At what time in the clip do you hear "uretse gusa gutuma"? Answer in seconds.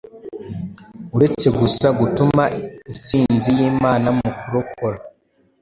1.15-2.43